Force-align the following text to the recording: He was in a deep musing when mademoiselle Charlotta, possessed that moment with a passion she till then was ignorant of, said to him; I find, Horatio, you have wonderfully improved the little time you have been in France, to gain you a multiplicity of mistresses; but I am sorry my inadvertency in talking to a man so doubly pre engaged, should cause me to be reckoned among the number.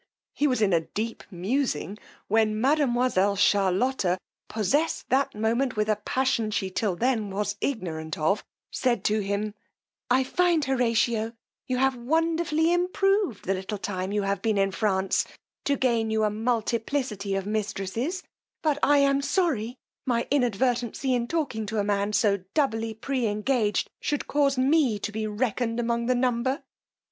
He 0.33 0.47
was 0.47 0.63
in 0.63 0.73
a 0.73 0.79
deep 0.81 1.23
musing 1.29 1.99
when 2.27 2.59
mademoiselle 2.59 3.35
Charlotta, 3.35 4.17
possessed 4.47 5.09
that 5.09 5.35
moment 5.35 5.75
with 5.75 5.87
a 5.89 5.95
passion 5.97 6.49
she 6.49 6.71
till 6.71 6.95
then 6.95 7.29
was 7.29 7.55
ignorant 7.61 8.17
of, 8.17 8.43
said 8.71 9.03
to 9.03 9.19
him; 9.19 9.53
I 10.09 10.23
find, 10.23 10.65
Horatio, 10.65 11.33
you 11.67 11.77
have 11.77 11.95
wonderfully 11.95 12.73
improved 12.73 13.45
the 13.45 13.53
little 13.53 13.77
time 13.77 14.11
you 14.11 14.23
have 14.23 14.41
been 14.41 14.57
in 14.57 14.71
France, 14.71 15.23
to 15.65 15.77
gain 15.77 16.09
you 16.09 16.23
a 16.23 16.31
multiplicity 16.31 17.35
of 17.35 17.45
mistresses; 17.45 18.23
but 18.63 18.79
I 18.81 18.97
am 18.97 19.21
sorry 19.21 19.77
my 20.07 20.27
inadvertency 20.31 21.13
in 21.13 21.27
talking 21.27 21.67
to 21.67 21.77
a 21.77 21.83
man 21.83 22.13
so 22.13 22.37
doubly 22.55 22.95
pre 22.95 23.27
engaged, 23.27 23.91
should 23.99 24.25
cause 24.25 24.57
me 24.57 24.97
to 24.97 25.11
be 25.11 25.27
reckoned 25.27 25.79
among 25.79 26.07
the 26.07 26.15
number. 26.15 26.63